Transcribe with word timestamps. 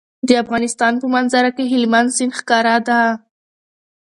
د 0.27 0.29
افغانستان 0.43 0.93
په 1.01 1.05
منظره 1.15 1.49
کې 1.55 1.63
هلمند 1.73 2.09
سیند 2.17 2.33
ښکاره 2.39 2.75
ده. 2.87 3.01